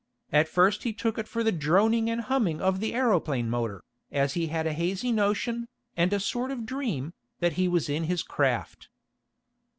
At 0.33 0.47
first 0.47 0.81
he 0.81 0.93
took 0.93 1.19
it 1.19 1.27
for 1.27 1.43
the 1.43 1.51
droning 1.51 2.09
and 2.09 2.21
humming 2.21 2.59
of 2.59 2.79
the 2.79 2.91
aeroplane 2.95 3.51
motor, 3.51 3.83
as 4.11 4.33
he 4.33 4.47
had 4.47 4.65
a 4.65 4.73
hazy 4.73 5.11
notion, 5.11 5.67
and 5.95 6.11
a 6.11 6.19
sort 6.19 6.49
of 6.49 6.65
dream, 6.65 7.13
that 7.39 7.53
he 7.53 7.67
was 7.67 7.87
in 7.87 8.05
his 8.05 8.23
craft. 8.23 8.89